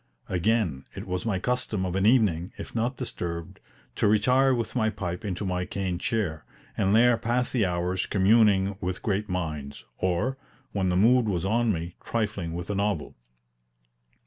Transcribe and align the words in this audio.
Again, 0.29 0.85
it 0.95 1.05
was 1.05 1.27
my 1.27 1.37
custom 1.37 1.85
of 1.85 1.95
an 1.95 2.07
evening, 2.07 2.53
if 2.57 2.73
not 2.73 2.97
disturbed, 2.97 3.59
to 3.97 4.07
retire 4.07 4.51
with 4.51 4.75
my 4.75 4.89
pipe 4.89 5.23
into 5.23 5.45
my 5.45 5.63
cane 5.63 5.99
chair, 5.99 6.43
and 6.75 6.95
there 6.95 7.17
pass 7.17 7.51
the 7.51 7.67
hours 7.67 8.07
communing 8.07 8.75
with 8.81 9.03
great 9.03 9.29
minds, 9.29 9.85
or, 9.99 10.39
when 10.71 10.89
the 10.89 10.97
mood 10.97 11.29
was 11.29 11.45
on 11.45 11.71
me, 11.71 11.97
trifling 12.03 12.53
with 12.53 12.71
a 12.71 12.75
novel. 12.75 13.13